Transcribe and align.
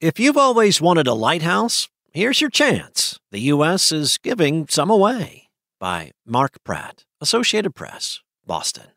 If 0.00 0.20
you've 0.20 0.36
always 0.36 0.80
wanted 0.80 1.08
a 1.08 1.12
lighthouse, 1.12 1.88
here's 2.12 2.40
your 2.40 2.50
chance. 2.50 3.18
The 3.32 3.40
U.S. 3.52 3.90
is 3.90 4.16
giving 4.18 4.68
some 4.68 4.90
away. 4.90 5.48
By 5.80 6.12
Mark 6.24 6.62
Pratt, 6.62 7.04
Associated 7.20 7.74
Press, 7.74 8.20
Boston. 8.46 8.92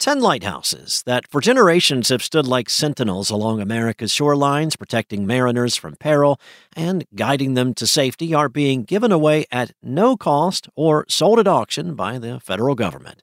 Ten 0.00 0.18
lighthouses 0.18 1.04
that 1.06 1.30
for 1.30 1.40
generations 1.40 2.08
have 2.08 2.24
stood 2.24 2.48
like 2.48 2.68
sentinels 2.68 3.30
along 3.30 3.60
America's 3.60 4.10
shorelines, 4.10 4.76
protecting 4.76 5.28
mariners 5.28 5.76
from 5.76 5.94
peril 5.94 6.40
and 6.74 7.04
guiding 7.14 7.54
them 7.54 7.72
to 7.74 7.86
safety, 7.86 8.34
are 8.34 8.48
being 8.48 8.82
given 8.82 9.12
away 9.12 9.44
at 9.52 9.70
no 9.80 10.16
cost 10.16 10.68
or 10.74 11.04
sold 11.08 11.38
at 11.38 11.46
auction 11.46 11.94
by 11.94 12.18
the 12.18 12.40
federal 12.40 12.74
government. 12.74 13.22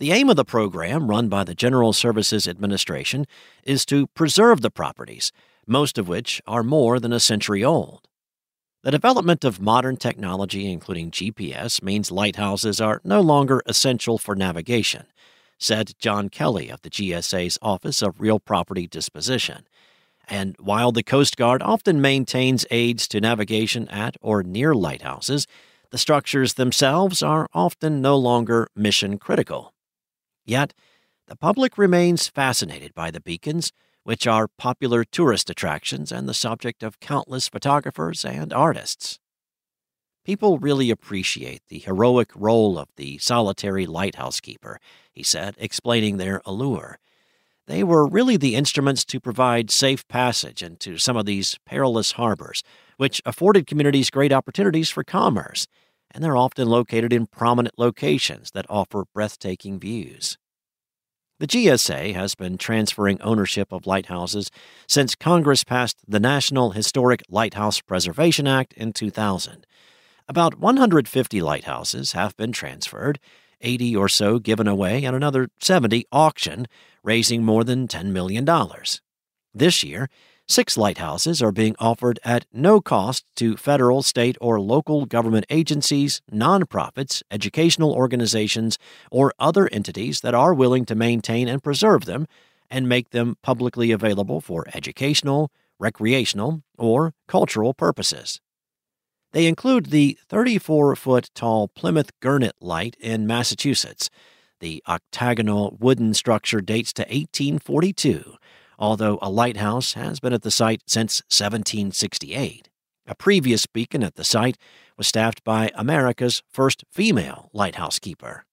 The 0.00 0.12
aim 0.12 0.30
of 0.30 0.36
the 0.36 0.46
program, 0.46 1.10
run 1.10 1.28
by 1.28 1.44
the 1.44 1.54
General 1.54 1.92
Services 1.92 2.48
Administration, 2.48 3.26
is 3.64 3.84
to 3.84 4.06
preserve 4.06 4.62
the 4.62 4.70
properties, 4.70 5.30
most 5.66 5.98
of 5.98 6.08
which 6.08 6.40
are 6.46 6.62
more 6.62 6.98
than 6.98 7.12
a 7.12 7.20
century 7.20 7.62
old. 7.62 8.08
The 8.82 8.92
development 8.92 9.44
of 9.44 9.60
modern 9.60 9.98
technology, 9.98 10.72
including 10.72 11.10
GPS, 11.10 11.82
means 11.82 12.10
lighthouses 12.10 12.80
are 12.80 13.02
no 13.04 13.20
longer 13.20 13.60
essential 13.66 14.16
for 14.16 14.34
navigation, 14.34 15.04
said 15.58 15.92
John 15.98 16.30
Kelly 16.30 16.70
of 16.70 16.80
the 16.80 16.88
GSA's 16.88 17.58
Office 17.60 18.00
of 18.00 18.22
Real 18.22 18.40
Property 18.40 18.86
Disposition. 18.86 19.66
And 20.26 20.56
while 20.58 20.92
the 20.92 21.02
Coast 21.02 21.36
Guard 21.36 21.60
often 21.60 22.00
maintains 22.00 22.64
aids 22.70 23.06
to 23.08 23.20
navigation 23.20 23.86
at 23.88 24.16
or 24.22 24.42
near 24.42 24.74
lighthouses, 24.74 25.46
the 25.90 25.98
structures 25.98 26.54
themselves 26.54 27.22
are 27.22 27.48
often 27.52 28.00
no 28.00 28.16
longer 28.16 28.66
mission 28.74 29.18
critical. 29.18 29.74
Yet, 30.50 30.74
the 31.28 31.36
public 31.36 31.78
remains 31.78 32.26
fascinated 32.26 32.92
by 32.92 33.12
the 33.12 33.20
beacons, 33.20 33.70
which 34.02 34.26
are 34.26 34.48
popular 34.48 35.04
tourist 35.04 35.48
attractions 35.48 36.10
and 36.10 36.28
the 36.28 36.34
subject 36.34 36.82
of 36.82 36.98
countless 36.98 37.46
photographers 37.46 38.24
and 38.24 38.52
artists. 38.52 39.20
People 40.24 40.58
really 40.58 40.90
appreciate 40.90 41.62
the 41.68 41.78
heroic 41.78 42.30
role 42.34 42.80
of 42.80 42.88
the 42.96 43.18
solitary 43.18 43.86
lighthouse 43.86 44.40
keeper, 44.40 44.80
he 45.12 45.22
said, 45.22 45.54
explaining 45.56 46.16
their 46.16 46.42
allure. 46.44 46.98
They 47.68 47.84
were 47.84 48.04
really 48.04 48.36
the 48.36 48.56
instruments 48.56 49.04
to 49.04 49.20
provide 49.20 49.70
safe 49.70 50.08
passage 50.08 50.64
into 50.64 50.98
some 50.98 51.16
of 51.16 51.26
these 51.26 51.60
perilous 51.64 52.12
harbors, 52.12 52.64
which 52.96 53.22
afforded 53.24 53.68
communities 53.68 54.10
great 54.10 54.32
opportunities 54.32 54.90
for 54.90 55.04
commerce, 55.04 55.68
and 56.10 56.24
they're 56.24 56.36
often 56.36 56.68
located 56.68 57.12
in 57.12 57.26
prominent 57.26 57.78
locations 57.78 58.50
that 58.50 58.66
offer 58.68 59.04
breathtaking 59.14 59.78
views. 59.78 60.36
The 61.40 61.46
GSA 61.46 62.14
has 62.14 62.34
been 62.34 62.58
transferring 62.58 63.18
ownership 63.22 63.72
of 63.72 63.86
lighthouses 63.86 64.50
since 64.86 65.14
Congress 65.14 65.64
passed 65.64 65.96
the 66.06 66.20
National 66.20 66.72
Historic 66.72 67.22
Lighthouse 67.30 67.80
Preservation 67.80 68.46
Act 68.46 68.74
in 68.74 68.92
2000. 68.92 69.66
About 70.28 70.58
150 70.58 71.40
lighthouses 71.40 72.12
have 72.12 72.36
been 72.36 72.52
transferred, 72.52 73.18
80 73.62 73.96
or 73.96 74.06
so 74.06 74.38
given 74.38 74.68
away, 74.68 75.02
and 75.02 75.16
another 75.16 75.48
70 75.62 76.04
auctioned, 76.12 76.68
raising 77.02 77.42
more 77.42 77.64
than 77.64 77.88
$10 77.88 78.08
million. 78.08 78.46
This 79.54 79.82
year, 79.82 80.10
Six 80.50 80.76
lighthouses 80.76 81.40
are 81.42 81.52
being 81.52 81.76
offered 81.78 82.18
at 82.24 82.44
no 82.52 82.80
cost 82.80 83.24
to 83.36 83.56
federal, 83.56 84.02
state, 84.02 84.36
or 84.40 84.60
local 84.60 85.06
government 85.06 85.46
agencies, 85.48 86.22
nonprofits, 86.28 87.22
educational 87.30 87.92
organizations, 87.92 88.76
or 89.12 89.32
other 89.38 89.68
entities 89.68 90.22
that 90.22 90.34
are 90.34 90.52
willing 90.52 90.84
to 90.86 90.96
maintain 90.96 91.46
and 91.46 91.62
preserve 91.62 92.04
them 92.04 92.26
and 92.68 92.88
make 92.88 93.10
them 93.10 93.36
publicly 93.44 93.92
available 93.92 94.40
for 94.40 94.66
educational, 94.74 95.52
recreational, 95.78 96.64
or 96.76 97.14
cultural 97.28 97.72
purposes. 97.72 98.40
They 99.30 99.46
include 99.46 99.86
the 99.86 100.18
34 100.28 100.96
foot 100.96 101.30
tall 101.32 101.68
Plymouth 101.68 102.10
Gurnet 102.20 102.54
Light 102.60 102.96
in 102.98 103.24
Massachusetts. 103.24 104.10
The 104.58 104.82
octagonal 104.88 105.76
wooden 105.78 106.12
structure 106.12 106.60
dates 106.60 106.92
to 106.94 107.02
1842 107.02 108.34
although 108.80 109.18
a 109.20 109.30
lighthouse 109.30 109.92
has 109.92 110.18
been 110.18 110.32
at 110.32 110.42
the 110.42 110.50
site 110.50 110.82
since 110.86 111.22
1768. 111.28 112.68
A 113.06 113.14
previous 113.14 113.66
beacon 113.66 114.02
at 114.02 114.16
the 114.16 114.24
site 114.24 114.56
was 114.96 115.06
staffed 115.06 115.44
by 115.44 115.70
America's 115.74 116.42
first 116.50 116.84
female 116.90 117.50
lighthouse 117.52 117.98
keeper. 117.98 118.44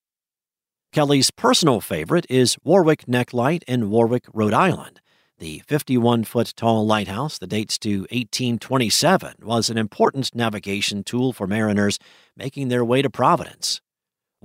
Kelly's 0.92 1.32
personal 1.32 1.82
favorite 1.82 2.26
is 2.30 2.58
Warwick 2.64 3.08
Neck 3.08 3.34
Light 3.34 3.64
in 3.68 3.90
Warwick, 3.90 4.26
Rhode 4.34 4.54
Island. 4.54 5.00
The 5.40 5.62
51 5.68 6.24
foot 6.24 6.54
tall 6.56 6.86
lighthouse 6.88 7.38
that 7.38 7.48
dates 7.48 7.78
to 7.80 8.00
1827 8.10 9.36
was 9.44 9.70
an 9.70 9.78
important 9.78 10.34
navigation 10.34 11.04
tool 11.04 11.34
for 11.34 11.46
mariners 11.46 12.00
making 12.36 12.70
their 12.70 12.84
way 12.84 13.04
to 13.04 13.10
Providence. 13.10 13.82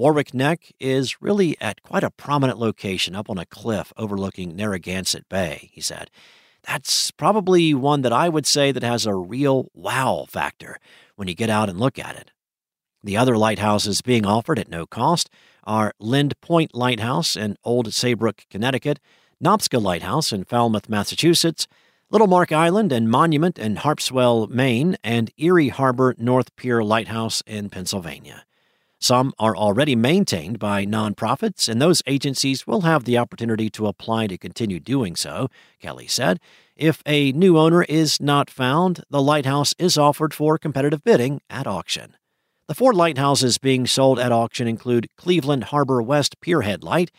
Warwick 0.03 0.35
Neck 0.35 0.73
is 0.81 1.23
really 1.23 1.57
at 1.61 1.85
quite 1.85 2.03
a 2.03 2.11
prominent 2.11 2.59
location 2.59 3.15
up 3.15 3.31
on 3.31 3.39
a 3.39 3.47
cliff 3.47 3.93
overlooking 3.97 4.57
Narragansett 4.57 5.29
Bay, 5.29 5.71
he 5.73 5.81
said. 5.81 6.11
That's 6.67 7.13
probably 7.13 7.73
one 7.73 8.03
that 8.03 8.13
I 8.13 8.29
would 8.29 8.45
say 8.45 8.73
that 8.73 8.83
has 8.83 9.07
a 9.07 9.15
real 9.15 9.71
wow 9.75 10.27
factor 10.29 10.81
when 11.15 11.29
you 11.29 11.37
get 11.37 11.51
out 11.51 11.69
and 11.69 11.79
look 11.79 12.01
at 12.01 12.17
it. 12.17 12.33
The 13.05 13.17
other 13.17 13.39
lighthouses 13.39 14.03
being 14.03 14.27
offered 14.27 14.59
at 14.59 14.69
no 14.69 14.87
cost 14.87 15.31
are 15.63 15.93
Lynde 16.01 16.35
Point 16.41 16.75
Lighthouse 16.75 17.37
in 17.37 17.57
Old 17.63 17.95
Saybrook, 17.95 18.43
Connecticut, 18.51 18.99
Nobska 19.41 19.81
Lighthouse 19.81 20.33
in 20.33 20.43
Falmouth, 20.43 20.89
Massachusetts, 20.89 21.69
Little 22.11 22.27
Mark 22.27 22.51
Island 22.51 22.91
and 22.91 23.09
Monument 23.09 23.57
in 23.57 23.77
Harpswell, 23.77 24.51
Maine, 24.51 24.97
and 25.05 25.31
Erie 25.39 25.69
Harbor 25.69 26.17
North 26.19 26.57
Pier 26.57 26.83
Lighthouse 26.83 27.41
in 27.47 27.71
Pennsylvania. 27.71 28.43
Some 29.03 29.33
are 29.37 29.57
already 29.57 29.97
maintained 29.97 30.61
by 30.61 30.87
nonprofits, 30.87 31.69
and 31.69 31.83
those 31.83 32.05
agencies 32.07 32.69
will 32.69 32.83
have 32.83 33.03
the 33.03 33.19
opportunity 33.19 33.69
to 33.71 33.89
apply 33.89 34.29
to 34.29 34.39
continue 34.39 34.79
doing 34.79 35.17
so, 35.17 35.49
Kelly 35.81 36.07
said. 36.07 36.39
If 36.77 37.03
a 37.05 37.33
new 37.33 37.59
owner 37.59 37.83
is 37.83 38.21
not 38.21 38.49
found, 38.49 39.03
the 39.11 39.21
lighthouse 39.21 39.75
is 39.77 39.99
offered 39.99 40.33
for 40.33 40.57
competitive 40.57 41.03
bidding 41.03 41.41
at 41.51 41.67
auction. 41.67 42.17
The 42.69 42.77
four 42.77 42.93
lighthouses 42.93 43.59
being 43.59 43.89
sold 43.89 44.21
at 44.21 44.31
auction 44.31 44.69
include 44.69 45.09
Cleveland 45.17 45.65
Harbor 45.65 46.01
West 46.01 46.41
Pierhead 46.41 46.85
Light, 46.85 47.11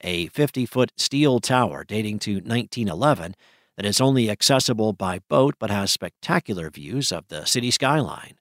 a 0.00 0.28
50 0.28 0.64
foot 0.64 0.92
steel 0.96 1.40
tower 1.40 1.82
dating 1.82 2.20
to 2.20 2.34
1911 2.34 3.34
that 3.76 3.84
is 3.84 4.00
only 4.00 4.30
accessible 4.30 4.92
by 4.92 5.18
boat 5.28 5.56
but 5.58 5.70
has 5.70 5.90
spectacular 5.90 6.70
views 6.70 7.10
of 7.10 7.26
the 7.26 7.44
city 7.46 7.72
skyline. 7.72 8.36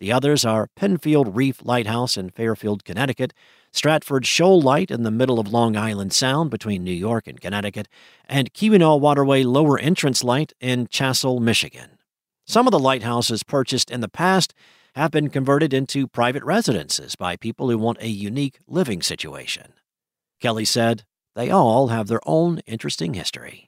The 0.00 0.12
others 0.12 0.44
are 0.44 0.68
Penfield 0.76 1.34
Reef 1.34 1.64
Lighthouse 1.64 2.16
in 2.16 2.30
Fairfield, 2.30 2.84
Connecticut, 2.84 3.34
Stratford 3.72 4.26
Shoal 4.26 4.60
Light 4.60 4.90
in 4.90 5.02
the 5.02 5.10
middle 5.10 5.40
of 5.40 5.52
Long 5.52 5.76
Island 5.76 6.12
Sound 6.12 6.50
between 6.50 6.84
New 6.84 6.92
York 6.92 7.26
and 7.26 7.40
Connecticut, 7.40 7.88
and 8.28 8.54
Keweenaw 8.54 9.00
Waterway 9.00 9.42
Lower 9.42 9.78
Entrance 9.78 10.22
Light 10.22 10.52
in 10.60 10.86
Chassell, 10.86 11.40
Michigan. 11.40 11.98
Some 12.46 12.66
of 12.66 12.70
the 12.70 12.78
lighthouses 12.78 13.42
purchased 13.42 13.90
in 13.90 14.00
the 14.00 14.08
past 14.08 14.54
have 14.94 15.10
been 15.10 15.30
converted 15.30 15.74
into 15.74 16.06
private 16.06 16.44
residences 16.44 17.16
by 17.16 17.36
people 17.36 17.68
who 17.68 17.76
want 17.76 18.00
a 18.00 18.08
unique 18.08 18.58
living 18.66 19.02
situation. 19.02 19.74
Kelly 20.40 20.64
said, 20.64 21.04
They 21.34 21.50
all 21.50 21.88
have 21.88 22.06
their 22.06 22.20
own 22.24 22.60
interesting 22.66 23.14
history. 23.14 23.67